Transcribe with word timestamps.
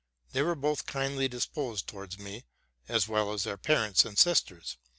They 0.31 0.41
were 0.41 0.55
both 0.55 0.87
kindly 0.87 1.27
dis 1.27 1.45
posed 1.45 1.85
towards 1.85 2.17
me, 2.17 2.45
as 2.89 3.07
well 3.07 3.31
as 3.33 3.43
their 3.43 3.55
parents 3.55 4.03
and 4.03 4.17
sisters. 4.17 4.77